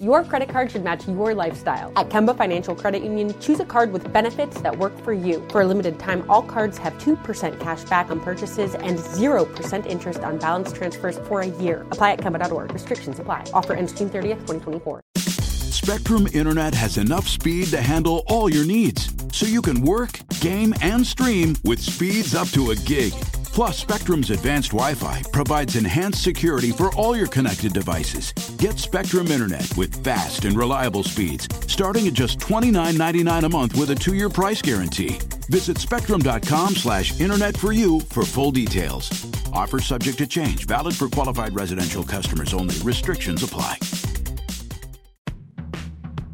[0.00, 1.92] Your credit card should match your lifestyle.
[1.94, 5.46] At Kemba Financial Credit Union, choose a card with benefits that work for you.
[5.50, 10.20] For a limited time, all cards have 2% cash back on purchases and 0% interest
[10.20, 11.82] on balance transfers for a year.
[11.90, 12.72] Apply at Kemba.org.
[12.72, 13.44] Restrictions apply.
[13.52, 15.02] Offer ends June 30th, 2024.
[15.16, 20.72] Spectrum Internet has enough speed to handle all your needs, so you can work, game,
[20.80, 23.12] and stream with speeds up to a gig.
[23.52, 28.32] Plus, Spectrum's advanced Wi Fi provides enhanced security for all your connected devices.
[28.58, 33.90] Get Spectrum Internet with fast and reliable speeds, starting at just $29.99 a month with
[33.90, 35.18] a two year price guarantee.
[35.48, 39.10] Visit spectrum.com slash internet for you for full details.
[39.52, 42.76] Offer subject to change, valid for qualified residential customers only.
[42.84, 43.78] Restrictions apply.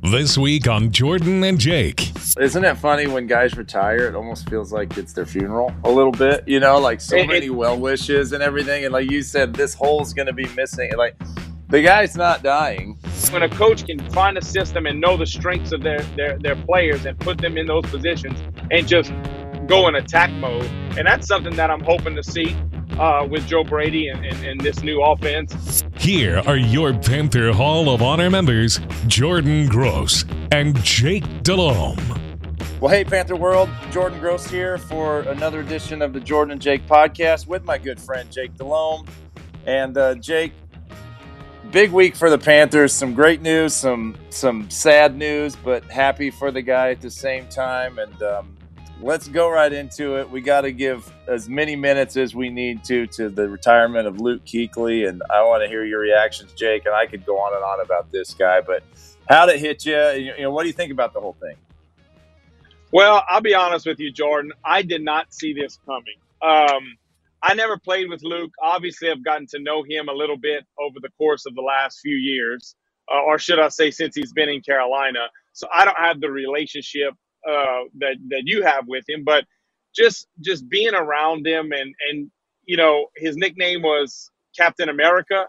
[0.02, 2.12] This week on Jordan and Jake.
[2.38, 4.06] Isn't it funny when guys retire?
[4.08, 7.26] It almost feels like it's their funeral a little bit, you know, like so It-
[7.28, 8.84] many it- well wishes and everything.
[8.84, 10.90] And like you said, this hole's going to be missing.
[10.90, 11.16] And like
[11.68, 12.98] the guy's not dying.
[13.32, 16.54] when a coach can find a system and know the strengths of their, their, their
[16.56, 18.38] players and put them in those positions
[18.70, 19.12] and just
[19.66, 20.64] go in attack mode.
[20.98, 22.54] And that's something that I'm hoping to see
[22.98, 25.84] uh, with Joe Brady and, and, and this new offense.
[25.96, 31.96] Here are your Panther Hall of Honor members, Jordan Gross and Jake Delhomme.
[32.78, 36.86] Well, hey, Panther World, Jordan Gross here for another edition of the Jordan and Jake
[36.86, 39.06] podcast with my good friend Jake Delhomme.
[39.64, 40.52] And uh, Jake,
[41.70, 42.92] big week for the Panthers.
[42.92, 47.48] Some great news, some some sad news, but happy for the guy at the same
[47.48, 47.98] time.
[47.98, 48.54] And um,
[49.00, 50.30] let's go right into it.
[50.30, 54.20] We got to give as many minutes as we need to to the retirement of
[54.20, 56.84] Luke Kuechly, and I want to hear your reactions, Jake.
[56.84, 58.82] And I could go on and on about this guy, but
[59.30, 59.96] how'd it hit you?
[60.10, 61.56] You know, what do you think about the whole thing?
[62.96, 64.52] Well, I'll be honest with you, Jordan.
[64.64, 66.16] I did not see this coming.
[66.42, 66.96] Um,
[67.44, 68.52] I never played with Luke.
[68.62, 72.00] Obviously, I've gotten to know him a little bit over the course of the last
[72.00, 72.76] few years,
[73.14, 75.28] uh, or should I say, since he's been in Carolina.
[75.54, 77.14] So I don't have the relationship
[77.48, 79.46] uh, that that you have with him, but
[79.96, 82.32] just just being around him and and
[82.66, 85.46] you know his nickname was Captain America,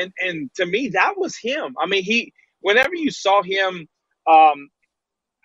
[0.00, 1.76] and and to me that was him.
[1.80, 3.88] I mean, he whenever you saw him.
[4.30, 4.70] Um,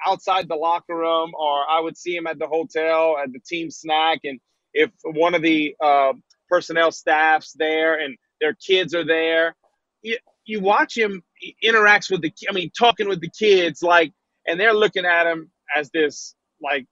[0.06, 3.72] outside the locker room or I would see him at the hotel at the team
[3.72, 4.40] snack and
[4.74, 6.14] if one of the uh,
[6.50, 9.56] personnel staffs there and their kids are there
[10.04, 14.14] you, you watch him he interacts with the I mean talking with the kids like
[14.48, 16.86] and they're looking at him as this like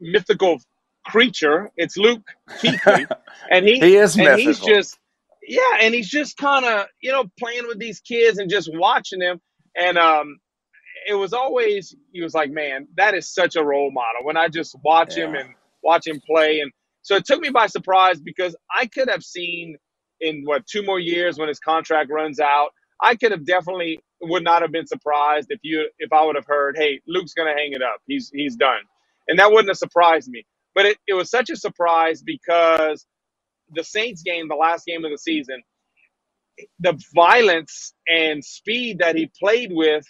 [0.00, 0.60] mythical
[1.06, 1.70] creature.
[1.76, 2.26] It's Luke
[2.62, 3.08] Kuechly
[3.50, 4.60] and he, He is and he's mythical.
[4.60, 4.98] just
[5.46, 9.20] yeah and he's just kind of you know playing with these kids and just watching
[9.20, 9.40] them
[9.76, 10.38] and um
[11.08, 14.24] it was always he was like, man, that is such a role model.
[14.24, 15.50] When I just watch him and
[15.82, 19.78] watch him play, and so it took me by surprise because I could have seen
[20.20, 22.70] in what two more years when his contract runs out,
[23.02, 26.46] I could have definitely would not have been surprised if you if I would have
[26.46, 28.82] heard, hey, Luke's gonna hang it up, he's he's done,
[29.28, 30.46] and that wouldn't have surprised me.
[30.76, 33.06] But it, it was such a surprise because
[33.72, 35.62] the Saints game, the last game of the season,
[36.80, 40.04] the violence and speed that he played with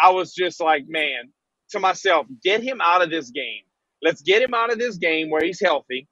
[0.00, 1.32] I was just like, man,
[1.70, 3.62] to myself, get him out of this game.
[4.02, 6.08] Let's get him out of this game where he's healthy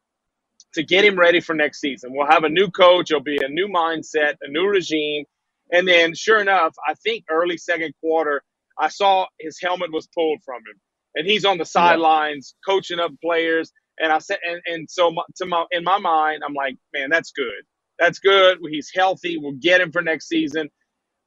[0.75, 2.13] to get him ready for next season.
[2.15, 5.27] We'll have a new coach, it'll be a new mindset, a new regime.
[5.73, 8.43] And then, sure enough, I think early second quarter,
[8.79, 10.81] I saw his helmet was pulled from him,
[11.17, 13.73] and he's on the sidelines coaching up players.
[14.01, 17.11] And I said, and, and so my, to my in my mind, I'm like, man,
[17.11, 17.65] that's good.
[18.01, 18.59] That's good.
[18.71, 19.39] He's healthy.
[19.39, 20.71] We'll get him for next season.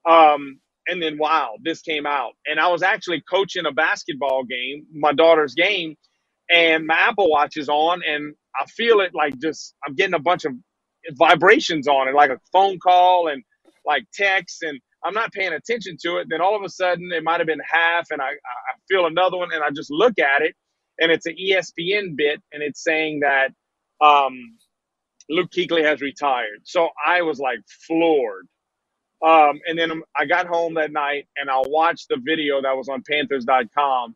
[0.10, 2.34] Um, and then wow, this came out.
[2.48, 5.96] And I was actually coaching a basketball game, my daughter's game,
[6.52, 10.20] and my Apple Watch is on, and I feel it like just I'm getting a
[10.20, 10.54] bunch of
[11.14, 13.44] vibrations on it, like a phone call and
[13.86, 16.28] like texts, and I'm not paying attention to it.
[16.30, 19.38] Then all of a sudden, it might have been half, and I, I feel another
[19.38, 20.56] one, and I just look at it,
[21.00, 23.50] and it's an ESPN bit, and it's saying that
[24.06, 24.58] um,
[25.30, 26.62] Luke Kuechly has retired.
[26.66, 28.48] So I was like floored.
[29.24, 32.90] Um, and then I got home that night and I watched the video that was
[32.90, 34.16] on Panthers.com.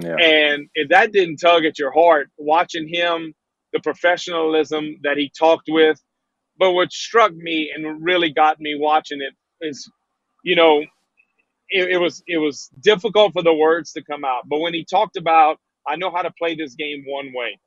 [0.00, 0.16] Yeah.
[0.16, 3.34] And if that didn't tug at your heart, watching him,
[3.72, 6.00] the professionalism that he talked with.
[6.58, 9.34] But what struck me and really got me watching it
[9.66, 9.90] is,
[10.44, 10.80] you know,
[11.68, 14.48] it, it was it was difficult for the words to come out.
[14.48, 15.58] But when he talked about,
[15.88, 17.58] I know how to play this game one way,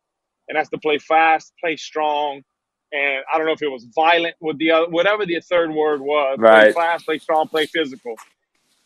[0.50, 2.44] and that's to play fast, play strong,
[2.94, 6.02] and I don't know if it was violent with the other, whatever the third word
[6.02, 6.40] was.
[6.40, 6.74] Right.
[6.76, 8.16] Play fast, play strong, play physical,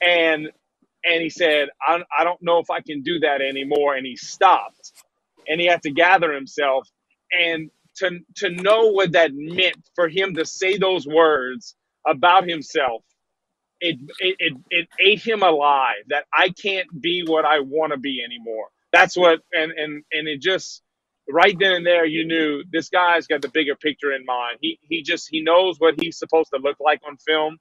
[0.02, 0.50] and
[1.06, 4.18] and he said, I, I don't know if I can do that anymore, and he
[4.18, 4.94] stopped,
[5.48, 6.90] and he had to gather himself,
[7.32, 11.76] and to to know what that meant for him to say those words
[12.08, 13.04] about himself
[13.80, 17.98] it, it it it ate him alive that I can't be what I want to
[17.98, 18.68] be anymore.
[18.92, 20.82] That's what and and and it just
[21.30, 24.60] right then and there you knew this guy's got the bigger picture in mind.
[24.62, 27.58] He he just he knows what he's supposed to look like on film,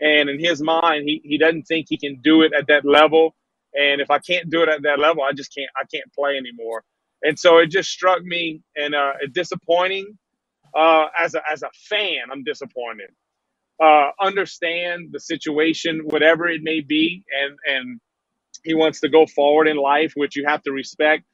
[0.00, 3.34] and in his mind he he doesn't think he can do it at that level.
[3.74, 6.36] And if I can't do it at that level, I just can't I can't play
[6.38, 6.84] anymore.
[7.22, 10.18] And so it just struck me and uh, disappointing.
[10.76, 13.08] Uh, as a as a fan, I'm disappointed
[13.82, 18.00] uh, understand the situation, whatever it may be, and and
[18.64, 21.24] he wants to go forward in life, which you have to respect.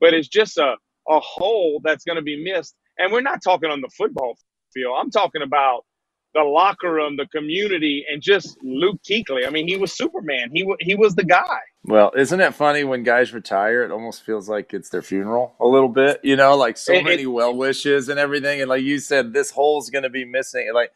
[0.00, 0.76] But it's just a
[1.08, 2.74] a hole that's going to be missed.
[2.98, 4.38] And we're not talking on the football
[4.74, 4.96] field.
[5.00, 5.84] I'm talking about
[6.34, 9.46] the locker room, the community, and just Luke Kuechly.
[9.46, 10.50] I mean, he was Superman.
[10.52, 11.58] He w- he was the guy.
[11.84, 13.82] Well, isn't it funny when guys retire?
[13.84, 16.20] It almost feels like it's their funeral a little bit.
[16.22, 19.32] You know, like so It- many it- well wishes and everything, and like you said,
[19.32, 20.70] this hole's going to be missing.
[20.74, 20.92] Like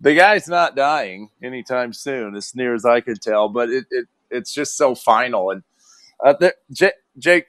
[0.00, 3.48] the guy's not dying anytime soon, as near as I could tell.
[3.48, 5.50] But it, it it's just so final.
[5.50, 5.62] And
[6.24, 6.34] uh,
[6.72, 7.46] J- Jake,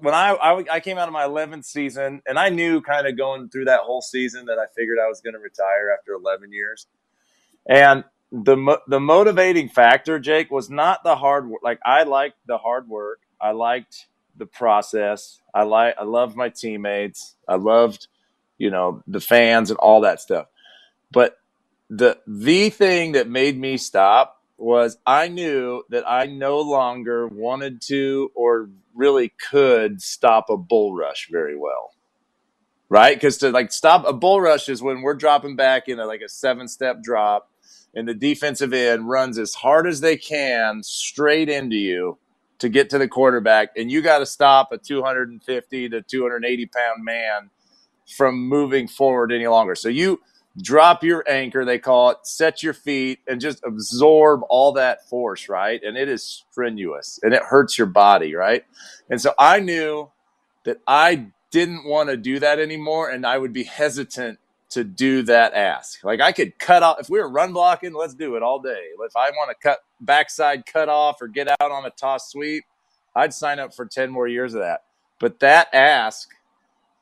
[0.00, 3.16] when I, I I came out of my 11th season, and I knew kind of
[3.16, 6.52] going through that whole season that I figured I was going to retire after 11
[6.52, 6.86] years.
[7.68, 8.56] And the
[8.88, 11.62] the motivating factor, Jake, was not the hard work.
[11.64, 13.20] Like I liked the hard work.
[13.40, 15.40] I liked the process.
[15.54, 17.36] I like I loved my teammates.
[17.48, 18.08] I loved,
[18.58, 20.48] you know, the fans and all that stuff.
[21.12, 21.38] But
[21.90, 27.82] the the thing that made me stop was I knew that I no longer wanted
[27.82, 31.92] to or really could stop a bull rush very well.
[32.88, 33.16] Right?
[33.16, 36.22] Because to like stop a bull rush is when we're dropping back in a, like
[36.22, 37.50] a seven step drop
[37.94, 42.18] and the defensive end runs as hard as they can straight into you
[42.58, 47.04] to get to the quarterback and you got to stop a 250 to 280 pound
[47.04, 47.50] man
[48.16, 49.74] from moving forward any longer.
[49.74, 50.20] So you
[50.60, 55.48] drop your anchor, they call it, set your feet, and just absorb all that force,
[55.48, 55.82] right?
[55.82, 58.64] And it is strenuous and it hurts your body, right?
[59.08, 60.10] And so I knew
[60.64, 64.38] that I didn't want to do that anymore and I would be hesitant
[64.70, 66.02] to do that ask.
[66.04, 68.90] Like I could cut off if we were run blocking, let's do it all day.
[69.00, 72.64] If I want to cut backside cut off or get out on a toss sweep,
[73.14, 74.84] I'd sign up for 10 more years of that.
[75.18, 76.30] But that ask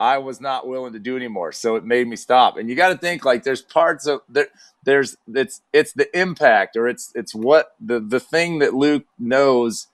[0.00, 1.52] I was not willing to do anymore.
[1.52, 2.56] So it made me stop.
[2.56, 4.48] And you got to think like there's parts of there
[4.84, 9.88] there's it's it's the impact or it's it's what the the thing that Luke knows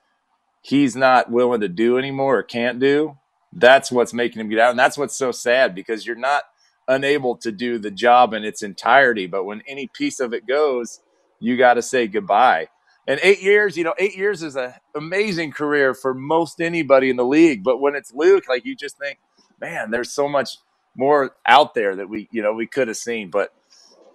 [0.61, 3.17] he's not willing to do anymore or can't do.
[3.53, 4.71] That's what's making him get out.
[4.71, 6.43] And that's what's so sad because you're not
[6.87, 9.27] unable to do the job in its entirety.
[9.27, 10.99] But when any piece of it goes,
[11.39, 12.67] you got to say goodbye.
[13.07, 17.17] And eight years, you know, eight years is an amazing career for most anybody in
[17.17, 17.63] the league.
[17.63, 19.19] But when it's Luke, like you just think,
[19.59, 20.57] man, there's so much
[20.95, 23.29] more out there that we, you know, we could have seen.
[23.29, 23.53] But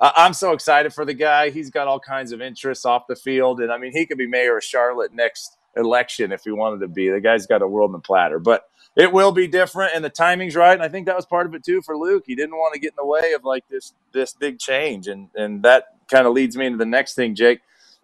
[0.00, 1.50] I- I'm so excited for the guy.
[1.50, 4.28] He's got all kinds of interests off the field, and I mean, he could be
[4.28, 7.10] mayor of Charlotte next election if he wanted to be.
[7.10, 8.64] The guy's got a world in the platter, but
[8.96, 10.74] it will be different, and the timing's right.
[10.74, 12.24] And I think that was part of it too for Luke.
[12.26, 15.28] He didn't want to get in the way of like this this big change, and
[15.36, 17.60] and that kind of leads me into the next thing, Jake.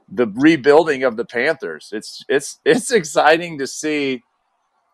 [0.08, 1.90] The rebuilding of the Panthers.
[1.92, 4.24] It's it's it's exciting to see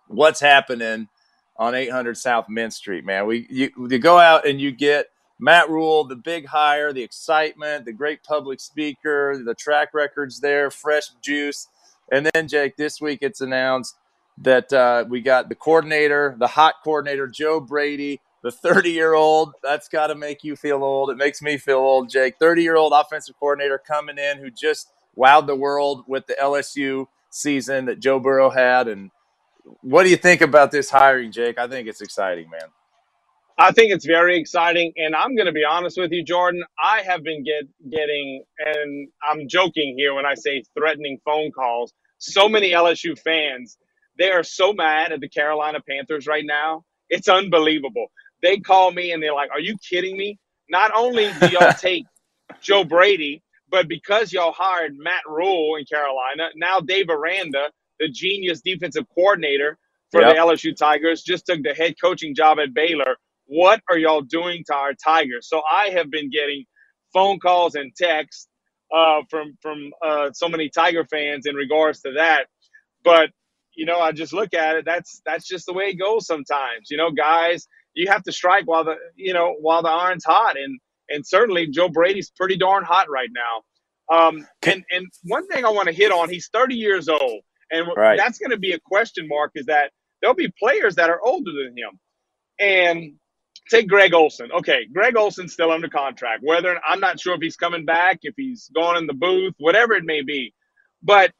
[0.09, 1.09] what's happening
[1.57, 3.27] on 800 South Mint Street, man.
[3.27, 5.07] We you, you go out and you get
[5.39, 10.71] Matt Rhule, the big hire, the excitement, the great public speaker, the track records there,
[10.71, 11.69] fresh juice,
[12.11, 13.97] and then Jake, this week it's announced
[14.39, 19.53] that uh, we got the coordinator, the hot coordinator, Joe Brady, the 30 year old.
[19.63, 21.11] That's got to make you feel old.
[21.11, 22.37] It makes me feel old, Jake.
[22.39, 27.07] 30 year old offensive coordinator coming in who just wowed the world with the LSU
[27.31, 28.89] season that Joe Burrow had.
[28.89, 29.11] And
[29.83, 31.59] what do you think about this hiring, Jake?
[31.59, 32.71] I think it's exciting, man.
[33.57, 36.65] I think it's very exciting, and I'm going to be honest with you, Jordan.
[36.79, 41.93] I have been get getting, and I'm joking here when I say threatening phone calls.
[42.19, 43.79] So many LSU fans,
[44.19, 46.85] they are so mad at the Carolina Panthers right now.
[47.11, 48.07] It's unbelievable.
[48.43, 50.39] They call me and they're like, "Are you kidding me?
[50.69, 52.05] Not only do y'all take
[52.61, 57.71] Joe Brady, but because y'all hired Matt Rhule in Carolina, now Dave Aranda,
[58.03, 59.79] the genius defensive coordinator
[60.13, 60.35] for Yep.
[60.35, 63.17] the LSU Tigers, just took the head coaching job at Baylor.
[63.47, 65.49] What are y'all doing to our Tigers?
[65.49, 66.67] So I have been getting
[67.15, 68.49] phone calls and texts
[68.95, 72.47] uh, from from uh, so many Tiger fans in regards to that.
[73.05, 73.31] But
[73.77, 74.87] you know, I just look at it.
[74.87, 76.91] That's that's just the way it goes sometimes.
[76.91, 80.59] You know, guys, you have to strike while the you know while the iron's hot,
[80.59, 80.81] and
[81.11, 84.17] and certainly Joe Brady's pretty darn hot right now.
[84.17, 87.43] Um, and and one thing I want to hit on, he's 30 years old,
[87.73, 88.19] and right.
[88.19, 89.53] that's going to be a question mark.
[89.57, 92.01] Is that there'll be players that are older than him,
[92.61, 93.15] and
[93.71, 94.53] take Greg Olsen.
[94.53, 96.43] Okay, Greg Olsen's still under contract.
[96.45, 99.95] Whether I'm not sure if he's coming back, if he's going in the booth, whatever
[99.95, 100.55] it may be.
[101.03, 101.33] But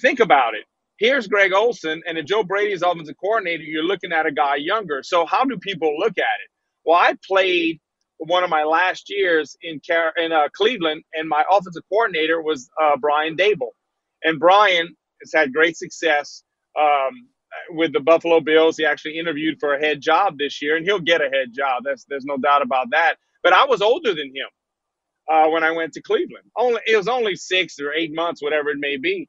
[0.00, 0.64] think about it.
[0.98, 4.56] Here's Greg Olsen, and if Joe Brady is offensive coordinator, you're looking at a guy
[4.56, 5.02] younger.
[5.04, 6.50] So how do people look at it?
[6.86, 7.80] Well, I played
[8.18, 12.70] one of my last years in Car- in uh, Cleveland, and my offensive coordinator was
[12.82, 13.70] uh, Brian Daboll.
[14.24, 16.44] and Brian has had great success.
[16.78, 17.28] Um,
[17.70, 18.76] with the Buffalo Bills.
[18.78, 21.84] He actually interviewed for a head job this year, and he'll get a head job.
[21.84, 23.16] That's there's no doubt about that.
[23.42, 24.48] But I was older than him
[25.30, 26.44] uh, when I went to Cleveland.
[26.56, 29.28] Only it was only six or eight months, whatever it may be.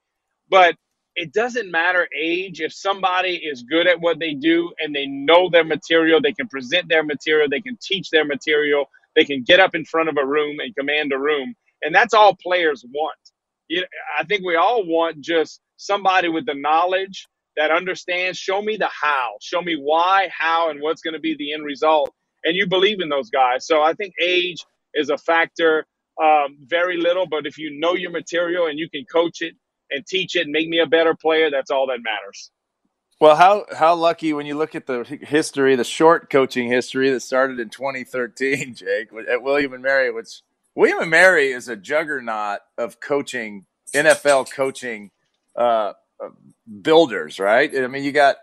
[0.49, 0.75] But
[1.15, 2.61] it doesn't matter age.
[2.61, 6.47] If somebody is good at what they do and they know their material, they can
[6.47, 10.17] present their material, they can teach their material, they can get up in front of
[10.17, 13.17] a room and command a room, and that's all players want.
[13.67, 13.85] You
[14.17, 18.87] I think we all want just somebody with the knowledge that understands, show me the
[18.87, 22.13] how, show me why, how, and what's going to be the end result.
[22.43, 23.65] And you believe in those guys.
[23.65, 24.57] So I think age
[24.93, 25.85] is a factor,
[26.21, 29.55] um, very little, but if you know your material and you can coach it
[29.89, 32.51] and teach it and make me a better player, that's all that matters.
[33.19, 37.21] Well, how how lucky when you look at the history, the short coaching history that
[37.21, 40.41] started in 2013, Jake, at William and Mary, which
[40.77, 43.65] William and Mary is a juggernaut of coaching,
[43.95, 45.09] NFL coaching
[45.55, 45.93] uh,
[46.83, 47.75] builders, right?
[47.75, 48.35] I mean, you got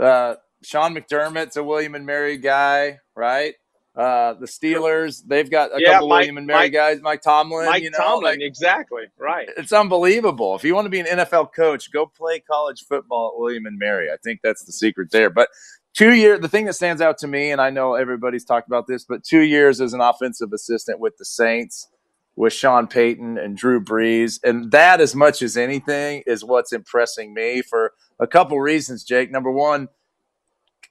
[0.00, 3.56] uh, Sean McDermott's a William and Mary guy, right?
[3.94, 7.00] Uh, the Steelers, they've got a yeah, couple Mike, William and Mary Mike, guys.
[7.02, 9.48] Mike Tomlin, Mike you know, Tomlin, like, exactly right.
[9.58, 10.56] It's unbelievable.
[10.56, 13.78] If you want to be an NFL coach, go play college football at William and
[13.78, 14.10] Mary.
[14.10, 15.28] I think that's the secret there.
[15.28, 15.50] But
[15.96, 18.86] two years, the thing that stands out to me, and I know everybody's talked about
[18.86, 21.88] this, but two years as an offensive assistant with the Saints
[22.36, 24.38] with Sean Payton and Drew Brees.
[24.44, 29.30] And that, as much as anything, is what's impressing me for a couple reasons, Jake.
[29.30, 29.88] Number one,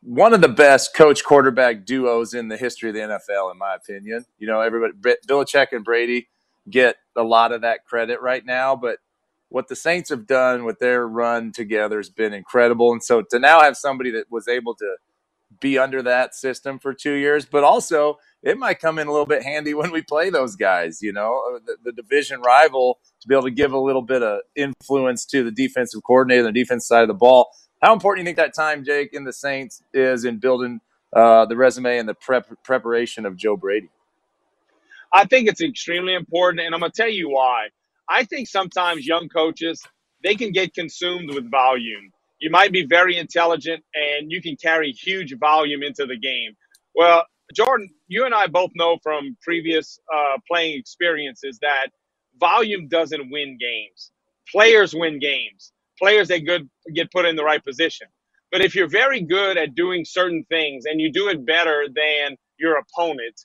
[0.01, 3.75] one of the best coach quarterback duos in the history of the NFL, in my
[3.75, 4.25] opinion.
[4.39, 4.93] You know, everybody,
[5.27, 6.29] Belichick and Brady
[6.67, 8.97] get a lot of that credit right now, but
[9.55, 12.91] what the Saints have done with their run together has been incredible.
[12.91, 14.97] And so to now have somebody that was able to
[15.62, 19.25] be under that system for two years, but also it might come in a little
[19.25, 23.29] bit handy when we play those guys, you know, uh, the, the, division rival to
[23.29, 26.85] be able to give a little bit of influence to the defensive coordinator, the defense
[26.85, 27.50] side of the ball.
[27.81, 30.81] How important do you think that time, Jake, in the Saints is in building
[31.15, 33.89] uh, the resume and the prep, preparation of Joe Brady?
[35.13, 37.69] I think it's extremely important, and I'm going to tell you why.
[38.09, 39.83] I think sometimes young coaches
[40.24, 42.12] they can get consumed with volume.
[42.39, 46.53] You might be very intelligent and you can carry huge volume into the game.
[46.95, 51.88] Well, Jordan, you and I both know from previous uh, playing experiences that
[52.39, 54.12] volume doesn't win games.
[54.51, 55.71] Players win games.
[56.01, 58.07] Players that good get put in the right position.
[58.51, 62.38] But if you're very good at doing certain things and you do it better than
[62.59, 63.41] your opponent,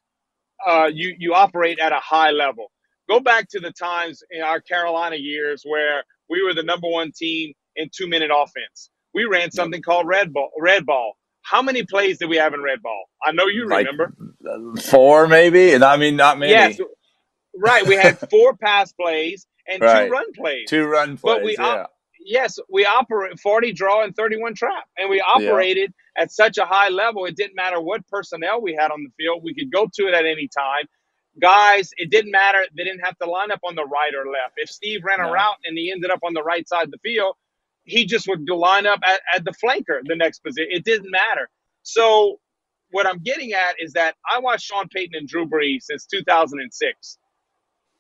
[0.67, 2.71] uh, you you operate at a high level.
[3.11, 7.11] Go back to the times in our Carolina years where we were the number one
[7.11, 8.89] team in two minute offense.
[9.13, 10.51] We ran something called red ball.
[10.57, 11.15] Red ball.
[11.43, 13.03] How many plays did we have in red ball?
[13.25, 14.15] I know you like remember.
[14.49, 16.53] Uh, four, maybe, and I mean not many.
[16.53, 16.79] Yes,
[17.57, 17.85] right.
[17.85, 20.07] We had four pass plays and right.
[20.07, 20.69] two run plays.
[20.69, 21.35] Two run plays.
[21.35, 21.67] But we yeah.
[21.67, 21.91] Op-
[22.25, 26.23] yes, we operate forty draw and thirty one trap, and we operated yeah.
[26.23, 27.25] at such a high level.
[27.25, 29.43] It didn't matter what personnel we had on the field.
[29.43, 30.87] We could go to it at any time.
[31.39, 32.65] Guys, it didn't matter.
[32.77, 34.55] They didn't have to line up on the right or left.
[34.57, 35.29] If Steve ran no.
[35.29, 37.35] a route and he ended up on the right side of the field,
[37.85, 40.69] he just would line up at, at the flanker, the next position.
[40.71, 41.49] It didn't matter.
[41.83, 42.41] So
[42.91, 47.19] what I'm getting at is that I watched Sean Payton and Drew Brees since 2006.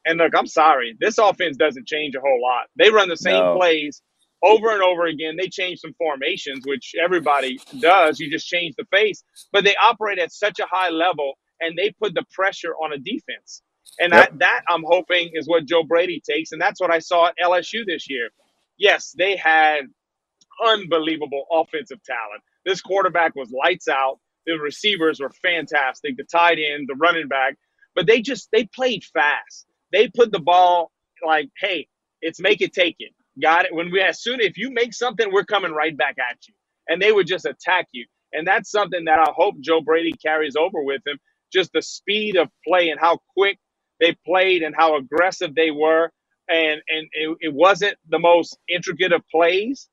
[0.06, 2.66] And look, I'm sorry, this offense doesn't change a whole lot.
[2.76, 3.56] They run the same no.
[3.56, 4.02] plays
[4.42, 5.36] over and over again.
[5.38, 8.18] They change some formations, which everybody does.
[8.18, 9.22] You just change the face,
[9.52, 12.98] but they operate at such a high level and they put the pressure on a
[12.98, 13.62] defense.
[14.00, 14.30] And yep.
[14.30, 16.52] that, that I'm hoping is what Joe Brady takes.
[16.52, 18.30] And that's what I saw at LSU this year
[18.78, 19.82] yes, they had
[20.64, 22.42] unbelievable offensive talent.
[22.66, 24.18] This quarterback was lights out.
[24.46, 26.16] The receivers were fantastic.
[26.16, 27.56] The tight end, the running back,
[27.94, 29.66] but they just they played fast.
[29.92, 30.92] They put the ball
[31.26, 31.88] like, hey,
[32.22, 33.12] it's make it take it.
[33.42, 33.74] Got it.
[33.74, 36.54] When we as soon if you make something, we're coming right back at you,
[36.88, 38.06] and they would just attack you.
[38.32, 41.18] And that's something that I hope Joe Brady carries over with him.
[41.52, 43.58] Just the speed of play and how quick
[44.00, 46.12] they played and how aggressive they were.
[46.50, 49.88] And and it, it wasn't the most intricate of plays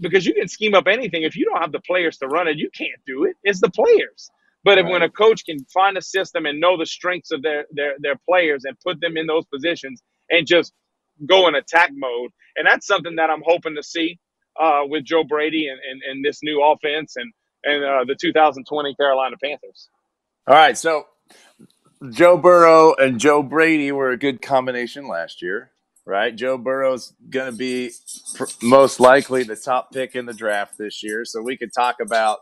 [0.00, 1.24] because you can scheme up anything.
[1.24, 3.36] If you don't have the players to run it, you can't do it.
[3.44, 4.30] It's the players.
[4.64, 7.66] But if, when a coach can find a system and know the strengths of their,
[7.72, 10.74] their their players and put them in those positions and just
[11.26, 14.18] go in attack mode, and that's something that I'm hoping to see
[14.60, 17.32] uh, with Joe Brady and, and, and this new offense and
[17.64, 19.90] and uh, the 2020 Carolina Panthers.
[20.46, 21.06] All right, so
[22.10, 25.70] Joe Burrow and Joe Brady were a good combination last year,
[26.04, 26.36] right?
[26.36, 27.92] Joe Burrow's going to be
[28.34, 31.96] pr- most likely the top pick in the draft this year, so we could talk
[31.98, 32.40] about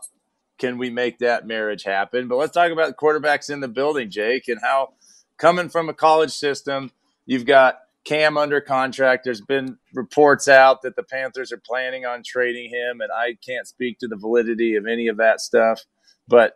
[0.59, 2.27] can we make that marriage happen?
[2.27, 4.95] But let's talk about quarterbacks in the building, Jake, and how
[5.37, 6.91] coming from a college system,
[7.25, 9.23] you've got Cam under contract.
[9.23, 13.65] There's been reports out that the Panthers are planning on trading him, and I can't
[13.65, 15.85] speak to the validity of any of that stuff.
[16.27, 16.55] But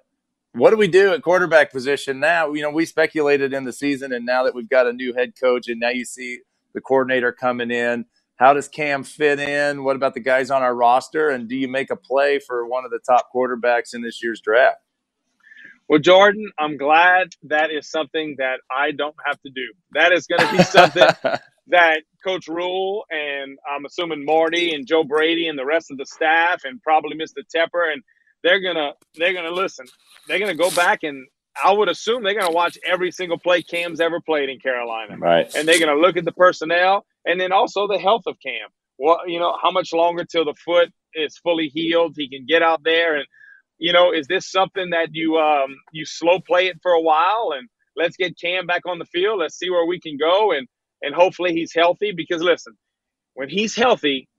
[0.54, 2.54] what do we do at quarterback position now?
[2.54, 5.34] You know, we speculated in the season, and now that we've got a new head
[5.40, 6.40] coach, and now you see
[6.74, 8.06] the coordinator coming in.
[8.38, 9.84] How does Cam fit in?
[9.84, 11.30] What about the guys on our roster?
[11.30, 14.42] And do you make a play for one of the top quarterbacks in this year's
[14.42, 14.78] draft?
[15.88, 19.68] Well, Jordan, I'm glad that is something that I don't have to do.
[19.94, 21.08] That is going to be something
[21.68, 26.08] that Coach Rhule and I'm assuming Marty and Joe Brady and the rest of the
[26.08, 27.44] staff and probably Mr.
[27.56, 28.04] Tepper and
[28.48, 29.86] they're gonna they're gonna listen.
[30.28, 31.28] They're gonna go back and
[31.62, 35.18] I would assume they're gonna watch every single play Cam's ever played in Carolina.
[35.18, 35.54] Right.
[35.54, 38.70] And they're gonna look at the personnel and then also the health of Cam.
[38.98, 42.14] Well, you know, how much longer till the foot is fully healed?
[42.16, 43.28] He can get out there and
[43.80, 47.54] you know, is this something that you um, you slow play it for a while
[47.56, 49.40] and let's get Cam back on the field.
[49.40, 50.68] Let's see where we can go and
[51.02, 52.14] and hopefully he's healthy.
[52.14, 52.78] Because listen,
[53.34, 54.30] when he's healthy,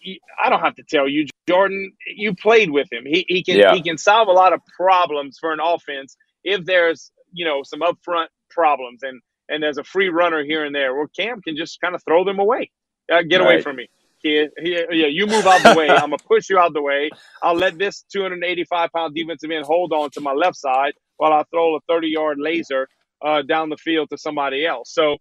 [0.00, 1.92] he, I don't have to tell you, Jordan.
[2.06, 3.04] You played with him.
[3.06, 3.74] He he can yeah.
[3.74, 7.80] he can solve a lot of problems for an offense if there's you know some
[7.80, 10.94] upfront problems and and there's a free runner here and there.
[10.94, 12.70] Well, Cam can just kind of throw them away.
[13.12, 13.46] Uh, get right.
[13.46, 13.88] away from me
[14.24, 14.50] kid.
[14.62, 15.88] yeah, you move out the way.
[15.90, 17.10] I'm gonna push you out the way.
[17.42, 21.44] I'll let this 285 pound defensive end hold on to my left side while I
[21.50, 22.88] throw a 30 yard laser
[23.24, 24.92] uh, down the field to somebody else.
[24.92, 25.16] So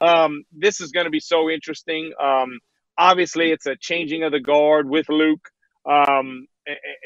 [0.00, 2.12] um, this is going to be so interesting.
[2.20, 2.58] Um,
[2.98, 5.48] obviously, it's a changing of the guard with Luke
[5.86, 6.46] um,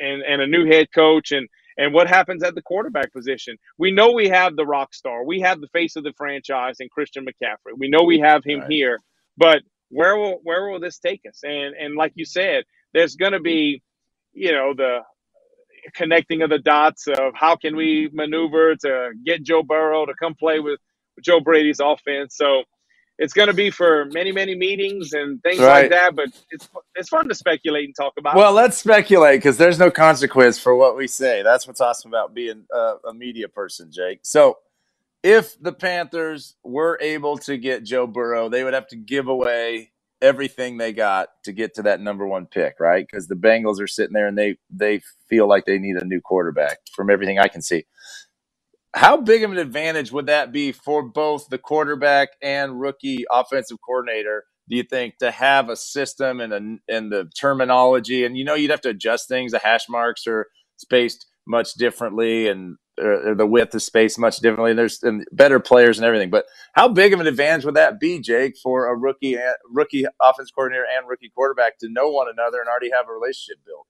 [0.00, 1.48] and and a new head coach and.
[1.78, 3.56] And what happens at the quarterback position?
[3.78, 5.24] We know we have the rock star.
[5.24, 7.72] We have the face of the franchise in Christian McCaffrey.
[7.78, 8.70] We know we have him right.
[8.70, 8.98] here,
[9.38, 11.40] but where will where will this take us?
[11.42, 13.82] And and like you said, there's going to be,
[14.34, 15.00] you know, the
[15.94, 20.34] connecting of the dots of how can we maneuver to get Joe Burrow to come
[20.34, 20.80] play with
[21.22, 22.36] Joe Brady's offense.
[22.36, 22.64] So
[23.20, 25.82] it's going to be for many many meetings and things right.
[25.82, 26.16] like that.
[26.16, 28.34] But it's it's fun to speculate and talk about.
[28.34, 31.42] Well, let's speculate because there's no consequence for what we say.
[31.42, 34.20] That's what's awesome about being a, a media person, Jake.
[34.22, 34.58] So
[35.22, 39.92] if the Panthers were able to get Joe Burrow, they would have to give away
[40.22, 43.06] everything they got to get to that number one pick, right?
[43.06, 46.20] Because the Bengals are sitting there and they they feel like they need a new
[46.20, 47.84] quarterback from everything I can see.
[48.94, 53.78] How big of an advantage would that be for both the quarterback and rookie offensive
[53.86, 54.44] coordinator?
[54.68, 58.54] Do you think to have a system and a, and the terminology, and you know
[58.54, 59.52] you'd have to adjust things.
[59.52, 64.74] The hash marks are spaced much differently, and or the width is spaced much differently.
[64.74, 66.30] There's and better players and everything.
[66.30, 69.36] But how big of an advantage would that be, Jake, for a rookie
[69.72, 73.64] rookie offense coordinator and rookie quarterback to know one another and already have a relationship
[73.64, 73.86] built?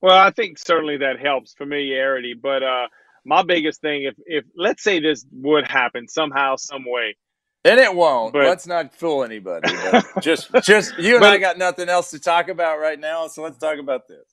[0.00, 2.34] Well, I think certainly that helps familiarity.
[2.34, 2.88] But uh,
[3.24, 7.16] my biggest thing, if if let's say this would happen somehow, some way,
[7.64, 8.32] and it won't.
[8.32, 9.72] But, let's not fool anybody.
[10.20, 13.42] just just you and but, I got nothing else to talk about right now, so
[13.42, 14.24] let's talk about this.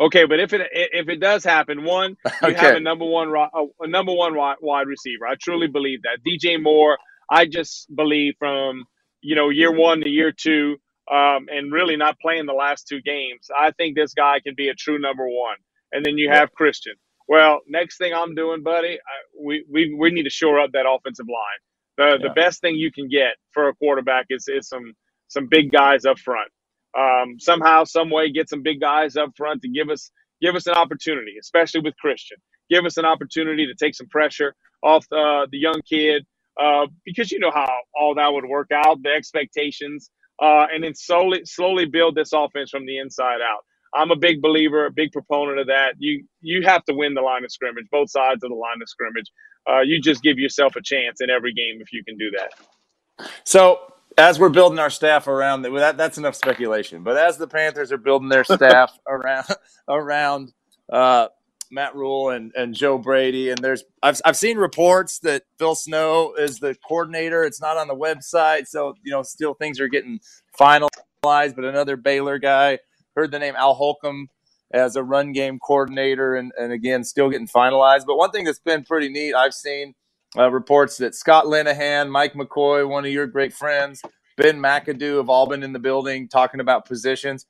[0.00, 2.58] Okay, but if it if it does happen, one you okay.
[2.58, 5.26] have a number one a number one wide receiver.
[5.26, 6.98] I truly believe that DJ Moore.
[7.30, 8.84] I just believe from
[9.20, 10.76] you know year one to year two,
[11.10, 13.48] um, and really not playing the last two games.
[13.56, 15.56] I think this guy can be a true number one.
[15.90, 16.94] And then you have Christian.
[17.28, 20.86] Well, next thing I'm doing, buddy, I, we, we we need to shore up that
[20.88, 21.60] offensive line.
[21.98, 22.28] The yeah.
[22.28, 24.94] the best thing you can get for a quarterback is is some
[25.28, 26.50] some big guys up front
[26.98, 30.10] um, somehow, some way, get some big guys up front to give us
[30.42, 32.38] give us an opportunity, especially with Christian.
[32.70, 36.26] Give us an opportunity to take some pressure off uh, the young kid
[36.60, 40.10] uh, because you know how all that would work out, the expectations,
[40.42, 43.60] uh, and then slowly slowly build this offense from the inside out.
[43.94, 45.94] I'm a big believer, a big proponent of that.
[45.98, 48.88] You you have to win the line of scrimmage, both sides of the line of
[48.88, 49.30] scrimmage.
[49.68, 53.28] Uh, you just give yourself a chance in every game if you can do that.
[53.44, 53.80] So
[54.16, 57.02] as we're building our staff around that, that's enough speculation.
[57.02, 59.46] But as the Panthers are building their staff around
[59.88, 60.52] around
[60.90, 61.28] uh,
[61.70, 63.50] Matt Rhule and, and Joe Brady.
[63.50, 67.44] And there's I've I've seen reports that Phil Snow is the coordinator.
[67.44, 70.20] It's not on the website, so you know still things are getting
[70.58, 70.88] finalized.
[71.22, 72.78] But another Baylor guy
[73.16, 74.28] heard the name Al Holcomb
[74.70, 78.06] as a run game coordinator, and, and again still getting finalized.
[78.06, 79.94] But one thing that's been pretty neat, I've seen
[80.36, 84.02] uh, reports that Scott Linehan, Mike McCoy, one of your great friends,
[84.36, 87.46] Ben McAdoo have all been in the building talking about positions.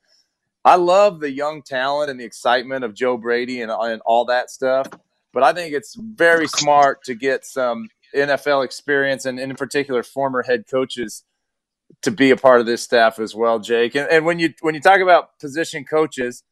[0.65, 4.49] I love the young talent and the excitement of Joe Brady and, and all that
[4.49, 4.87] stuff.
[5.31, 10.41] But I think it's very smart to get some NFL experience and, in particular, former
[10.41, 11.23] head coaches
[12.01, 13.95] to be a part of this staff as well, Jake.
[13.95, 16.43] And, and when you when you talk about position coaches,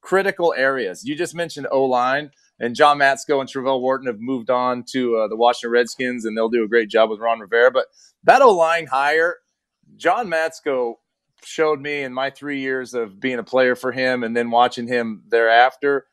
[0.00, 4.50] critical areas, you just mentioned O line, and John Matsko and Travelle Wharton have moved
[4.50, 7.70] on to uh, the Washington Redskins, and they'll do a great job with Ron Rivera.
[7.70, 7.86] But
[8.24, 9.36] that O line hire,
[9.96, 10.94] John Matsko
[11.44, 14.86] showed me in my three years of being a player for him and then watching
[14.86, 16.06] him thereafter.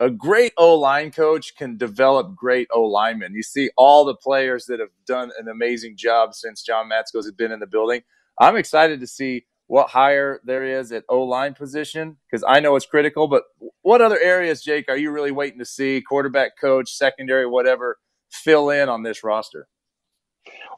[0.00, 3.34] A great O line coach can develop great O linemen.
[3.34, 7.32] You see all the players that have done an amazing job since John Matsko's has
[7.32, 8.02] been in the building.
[8.38, 12.76] I'm excited to see what hire there is at O line position because I know
[12.76, 13.28] it's critical.
[13.28, 13.44] But
[13.82, 17.98] what other areas, Jake, are you really waiting to see quarterback coach, secondary, whatever,
[18.30, 19.68] fill in on this roster?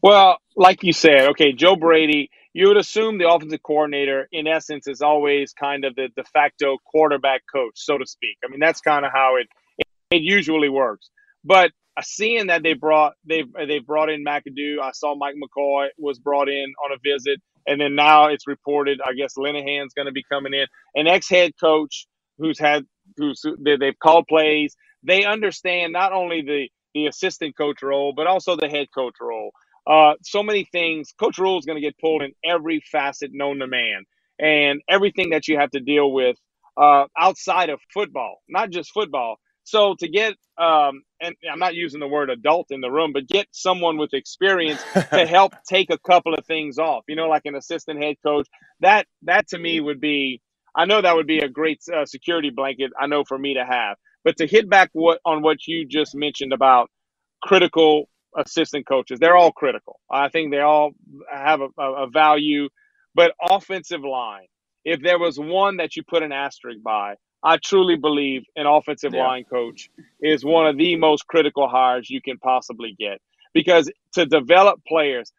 [0.03, 4.89] Well, like you said, okay, Joe Brady you would assume the offensive coordinator, in essence,
[4.89, 8.39] is always kind of the de facto quarterback coach, so to speak.
[8.43, 9.47] I mean, that's kind of how it,
[10.11, 11.11] it, usually works.
[11.45, 16.19] But seeing that they brought they've they brought in McAdoo, I saw Mike McCoy was
[16.19, 19.01] brought in on a visit, and then now it's reported.
[19.05, 22.07] I guess Linehan's going to be coming in, an ex head coach
[22.39, 22.87] who's had
[23.19, 24.75] who's they've called plays.
[25.03, 29.51] They understand not only the the assistant coach role, but also the head coach role.
[29.87, 31.13] Uh, so many things.
[31.21, 34.05] Coach Rhule is going to get pulled in every facet known to man,
[34.41, 36.37] and everything that you have to deal with
[36.79, 39.37] uh, outside of football, not just football.
[39.65, 43.29] So to get, um, and I'm not using the word adult in the room, but
[43.29, 47.05] get someone with experience to help take a couple of things off.
[47.09, 48.49] You know, like an assistant head coach.
[48.81, 50.43] That that to me would be.
[50.77, 52.93] I know that would be a great uh, security blanket.
[53.01, 53.99] I know for me to have.
[54.25, 56.91] But to hit back what on what you just mentioned about
[57.43, 59.19] critical assistant coaches.
[59.19, 60.01] They're all critical.
[60.11, 60.93] I think they all
[61.33, 62.69] have a, a, value.
[63.15, 64.47] But offensive line,
[64.85, 69.15] if there was one that you put an asterisk by, I truly believe an offensive
[69.15, 69.27] yeah.
[69.27, 69.89] line coach
[70.21, 73.21] is one of the most critical hires you can possibly get
[73.55, 75.33] because to develop players,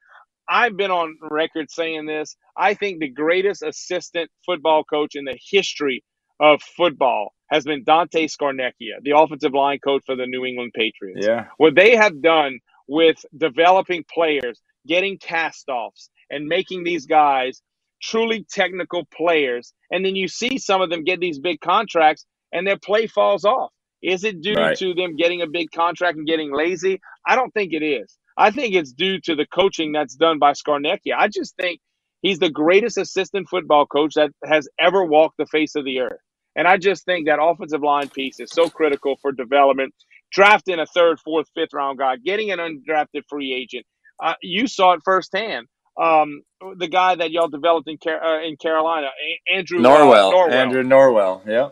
[0.49, 2.35] I've been on record saying this.
[2.55, 6.03] I think the greatest assistant football coach in the history
[6.39, 11.25] of football has been Dante Scarnecchia, the offensive line coach for the New England Patriots.
[11.25, 11.45] Yeah.
[11.57, 17.61] What they have done with developing players, getting cast offs, and making these guys
[18.01, 19.73] truly technical players.
[19.91, 23.45] And then you see some of them get these big contracts and their play falls
[23.45, 23.71] off.
[24.01, 24.77] Is it due right.
[24.77, 27.01] to them getting a big contract and getting lazy?
[27.25, 28.17] I don't think it is.
[28.37, 31.15] I think it's due to the coaching that's done by Scarnecchia.
[31.17, 31.81] I just think
[32.21, 36.19] he's the greatest assistant football coach that has ever walked the face of the earth.
[36.55, 39.93] And I just think that offensive line piece is so critical for development
[40.31, 43.85] drafting a third, fourth, fifth round guy, getting an undrafted free agent.
[44.21, 45.67] Uh, you saw it firsthand.
[45.99, 46.43] Um,
[46.75, 50.83] the guy that y'all developed in Car- uh, in Carolina, a- Andrew Norwell, Norwell, Andrew
[50.83, 51.69] Norwell, yeah.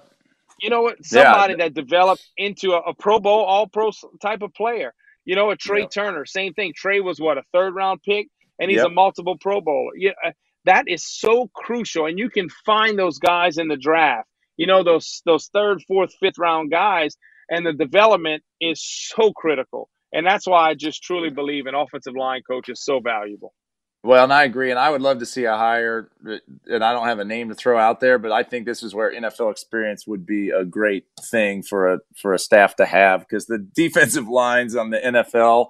[0.59, 1.05] You know what?
[1.05, 1.65] Somebody yeah.
[1.65, 3.91] that developed into a, a, Pro Bowl, All Pro
[4.21, 4.93] type of player.
[5.25, 5.91] You know, a Trai yep.
[5.91, 6.73] Turner, same thing.
[6.73, 8.27] Trai was what a third round pick,
[8.59, 8.87] and he's yep.
[8.87, 9.91] a multiple Pro Bowler.
[9.95, 10.31] Yeah, uh,
[10.65, 14.27] that is so crucial, and you can find those guys in the draft.
[14.57, 17.17] You know, those those third, fourth, fifth round guys
[17.49, 19.89] and the development is so critical.
[20.13, 23.53] And that's why I just truly believe an offensive line coach is so valuable.
[24.03, 26.11] Well, and I agree, and I would love to see a hire.
[26.67, 28.93] And I don't have a name to throw out there, but I think this is
[28.93, 33.21] where NFL experience would be a great thing for a for a staff to have
[33.21, 35.69] because the defensive lines on the NFL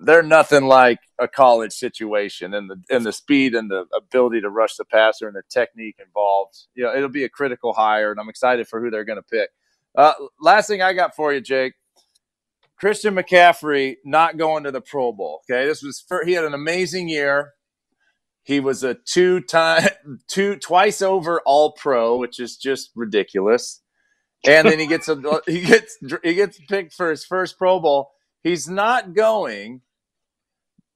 [0.00, 4.48] they're nothing like a college situation, and the and the speed and the ability to
[4.48, 6.66] rush the passer and the technique involved.
[6.74, 9.22] You know, it'll be a critical hire, and I'm excited for who they're going to
[9.22, 9.50] pick.
[9.96, 11.74] Uh, last thing I got for you, Jake.
[12.78, 15.42] Christian McCaffrey not going to the Pro Bowl.
[15.50, 17.52] Okay, this was for, he had an amazing year.
[18.42, 19.88] He was a two time,
[20.28, 23.82] two twice over All Pro, which is just ridiculous.
[24.46, 28.10] And then he gets a he gets he gets picked for his first Pro Bowl.
[28.42, 29.82] He's not going,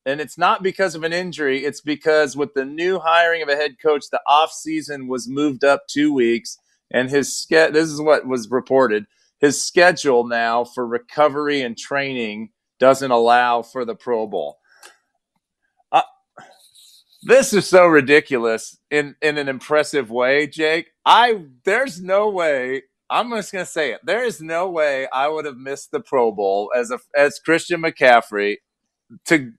[0.07, 1.67] and it's not because of an injury.
[1.67, 5.63] It's because with the new hiring of a head coach, the off season was moved
[5.63, 6.57] up two weeks
[6.93, 9.07] and his ske- this is what was reported
[9.41, 14.59] his schedule now for recovery and training doesn't allow for the pro bowl
[17.25, 23.31] this is so ridiculous in in an impressive way jake i there's no way I'm
[23.31, 24.01] just gonna say it.
[24.05, 27.83] There is no way I would have missed the Pro Bowl as a as Christian
[27.83, 28.57] McCaffrey
[29.27, 29.53] to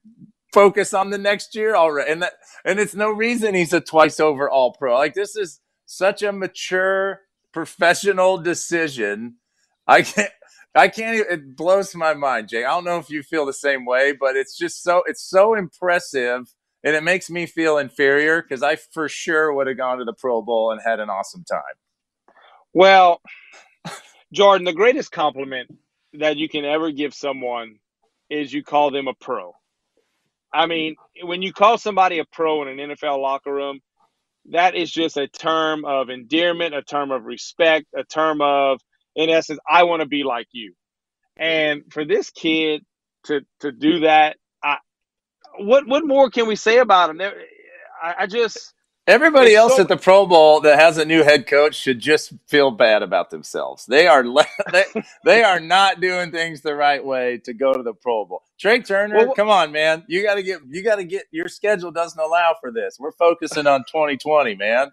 [0.54, 2.12] focus on the next year already.
[2.12, 2.34] And that
[2.66, 4.96] and it's no reason he's a twice over all pro.
[4.98, 7.22] Like this is such a mature
[7.54, 9.36] professional decision.
[9.88, 10.32] I can't
[10.76, 12.66] I can't even, it blows my mind, Jay.
[12.66, 15.56] I don't know if you feel the same way, but it's just so it's so
[15.56, 20.06] impressive and it makes me feel inferior because I for sure would have gone to
[20.06, 21.62] the Pro Bowl and had an awesome time.
[22.74, 23.22] Well,
[24.34, 25.72] Jordan, the greatest compliment
[26.14, 27.78] that you can ever give someone
[28.30, 29.54] is you call them a pro.
[30.54, 33.82] I mean, when you call somebody a pro in an NFL locker room,
[34.52, 38.80] that is just a term of endearment, a term of respect, a term of,
[39.16, 40.74] in essence, I want to be like you.
[41.38, 42.84] And for this kid
[43.26, 44.78] to to do that, I,
[45.60, 47.22] what what more can we say about him?
[47.22, 48.74] I, I just
[49.08, 52.00] Everybody it's else so, at the Pro Bowl that has a new head coach should
[52.00, 53.86] just feel bad about themselves.
[53.86, 54.86] They are le- they,
[55.24, 58.42] they are not doing things the right way to go to the Pro Bowl.
[58.60, 60.04] Trai Turner, well, come on, man.
[60.08, 62.98] You got to get you got to get your schedule doesn't allow for this.
[63.00, 64.92] We're focusing on 2020, man.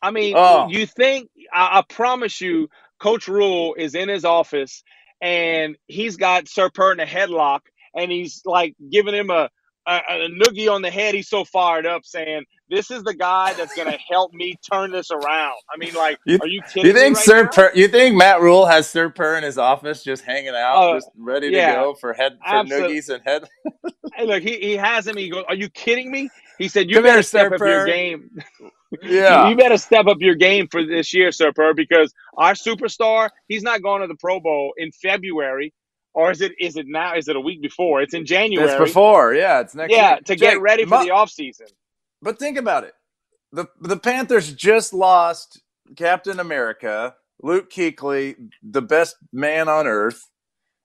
[0.00, 0.68] I mean, oh.
[0.68, 2.68] you think I, I promise you
[3.00, 4.82] Coach Rhule is in his office
[5.20, 7.60] and he's got Sir Purr in a headlock
[7.94, 9.50] and he's like giving him a
[9.86, 11.14] a, a noogie on the head.
[11.14, 14.90] He's so fired up, saying, "This is the guy that's going to help me turn
[14.90, 16.86] this around." I mean, like, you, are you kidding?
[16.86, 20.02] You think right Sir Purr, You think Matt Rhule has Sir Purr in his office,
[20.02, 22.96] just hanging out, uh, just ready yeah, to go for head for absolutely.
[22.96, 23.44] noogies and head?
[24.14, 25.16] hey, look, he, he has him.
[25.16, 27.58] He goes, "Are you kidding me?" He said, "You Come better here, step Sir up
[27.58, 27.68] Purr.
[27.68, 28.30] your game."
[29.00, 33.30] Yeah, you, better step up your game for this year, Sir Purr, because our superstar,
[33.48, 35.72] he's not going to the Pro Bowl in February
[36.14, 37.14] or is it is it now?
[37.16, 38.02] Is it a week before?
[38.02, 38.68] It's in January.
[38.68, 39.60] It's before, yeah.
[39.60, 39.92] It's next.
[39.92, 40.24] Yeah, week.
[40.24, 41.66] to get ready for the off season.
[42.22, 42.94] But think about it.
[43.52, 45.62] the The Panthers just lost
[45.96, 50.30] Captain America, Luke Kuechly, the best man on earth,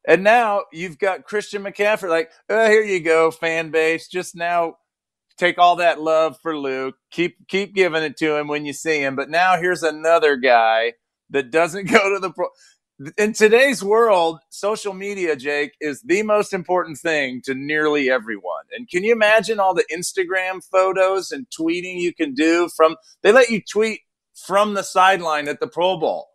[0.08, 2.10] and now you've got Christian McCaffrey.
[2.10, 4.08] Like, oh, here you go, fan base.
[4.08, 4.78] Just now,
[5.38, 6.96] take all that love for Luke.
[7.12, 9.16] Keep keep giving it to him when you see him.
[9.16, 10.94] But now here's another guy
[11.30, 12.48] that doesn't go to the pro
[13.18, 18.64] in today's world, social media, Jake, is the most important thing to nearly everyone.
[18.76, 23.32] And can you imagine all the Instagram photos and tweeting you can do from they
[23.32, 24.02] let you tweet
[24.46, 26.28] from the sideline at the Pro Bowl.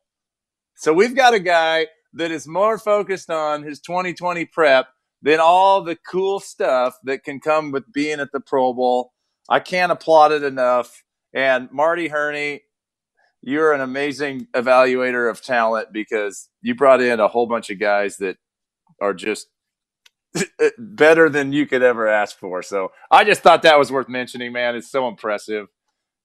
[0.75, 4.89] So we've got a guy that is more focused on his 2020 prep
[5.23, 9.13] than all the cool stuff that can come with being at the Pro Bowl.
[9.49, 11.05] I can't applaud it enough.
[11.33, 12.63] And Marty Hurney,
[13.43, 18.19] you're an amazing evaluator of talent because you brought in a whole bunch of guys
[18.19, 18.37] that
[19.01, 19.49] are just
[20.79, 22.63] better than you could ever ask for.
[22.63, 24.77] So I just thought that was worth mentioning, man.
[24.77, 25.69] It's so impressive,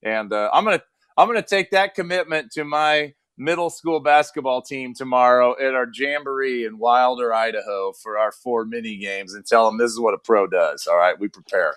[0.03, 0.83] and uh, I'm gonna
[1.17, 6.65] I'm gonna take that commitment to my middle school basketball team tomorrow at our jamboree
[6.65, 10.19] in Wilder, Idaho, for our four mini games, and tell them this is what a
[10.19, 10.87] pro does.
[10.87, 11.75] All right, we prepare.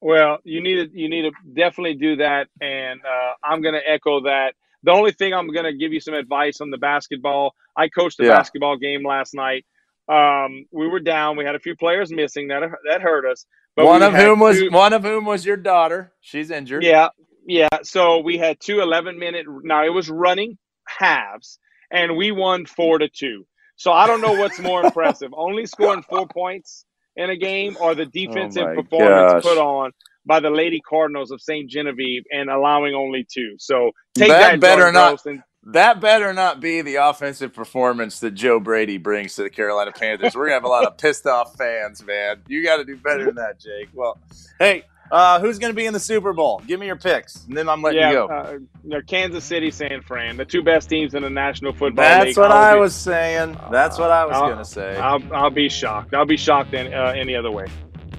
[0.00, 4.22] Well, you need to you need to definitely do that, and uh, I'm to echo
[4.22, 4.54] that.
[4.84, 7.54] The only thing I'm going to give you some advice on the basketball.
[7.76, 8.36] I coached a yeah.
[8.36, 9.64] basketball game last night.
[10.08, 11.36] Um, we were down.
[11.36, 12.48] We had a few players missing.
[12.48, 13.46] That that hurt us.
[13.74, 16.12] But one of whom was two, one of whom was your daughter.
[16.20, 16.84] She's injured.
[16.84, 17.08] Yeah,
[17.46, 17.68] yeah.
[17.82, 19.46] So we had two 11 minute.
[19.62, 21.58] Now it was running halves,
[21.90, 23.46] and we won four to two.
[23.76, 26.84] So I don't know what's more impressive: only scoring four points
[27.16, 29.42] in a game, or the oh defensive oh performance gosh.
[29.42, 29.92] put on
[30.26, 31.68] by the Lady Cardinals of St.
[31.68, 33.56] Genevieve and allowing only two.
[33.58, 35.24] So take that, that better not.
[35.26, 39.92] And, that better not be the offensive performance that Joe Brady brings to the Carolina
[39.92, 40.34] Panthers.
[40.34, 42.42] We're gonna have a lot of pissed off fans, man.
[42.48, 43.88] You got to do better than that, Jake.
[43.94, 44.18] Well,
[44.58, 46.62] hey, uh, who's going to be in the Super Bowl?
[46.66, 48.26] Give me your picks, and then I'm letting yeah, you go.
[48.26, 52.04] Uh, you know, Kansas City, San Fran, the two best teams in the National Football
[52.04, 52.34] That's League.
[52.34, 53.56] That's what I was saying.
[53.70, 54.96] That's what I was going to say.
[54.96, 56.14] I'll, I'll, be shocked.
[56.14, 57.66] I'll be shocked in, uh, any other way.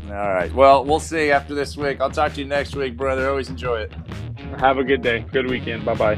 [0.08, 0.54] All right.
[0.54, 2.00] Well, we'll see after this week.
[2.00, 3.30] I'll talk to you next week, brother.
[3.30, 3.94] Always enjoy it.
[4.60, 5.26] Have a good day.
[5.32, 5.84] Good weekend.
[5.86, 6.18] Bye bye.